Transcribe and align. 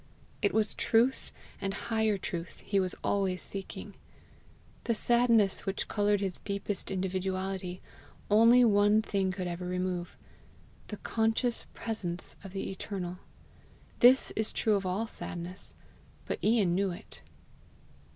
It 0.41 0.51
was 0.51 0.73
truth, 0.73 1.31
and 1.61 1.75
higher 1.75 2.17
truth, 2.17 2.61
he 2.61 2.79
was 2.79 2.95
always 3.03 3.39
seeking. 3.39 3.93
The 4.85 4.95
sadness 4.95 5.67
which 5.67 5.87
coloured 5.87 6.21
his 6.21 6.39
deepest 6.39 6.89
individuality, 6.89 7.83
only 8.27 8.65
one 8.65 9.03
thing 9.03 9.31
could 9.31 9.45
ever 9.45 9.63
remove 9.67 10.17
the 10.87 10.97
conscious 10.97 11.67
presence 11.75 12.35
of 12.43 12.51
the 12.51 12.71
Eternal. 12.71 13.19
This 13.99 14.31
is 14.31 14.51
true 14.51 14.73
of 14.73 14.87
all 14.87 15.05
sadness, 15.05 15.75
but 16.25 16.43
Ian 16.43 16.73
knew 16.73 16.89
it. 16.89 17.21